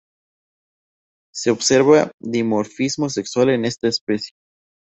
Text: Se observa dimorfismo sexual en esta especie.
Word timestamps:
Se 1.31 1.51
observa 1.51 2.11
dimorfismo 2.19 3.07
sexual 3.07 3.51
en 3.51 3.65
esta 3.65 3.87
especie. 3.87 4.33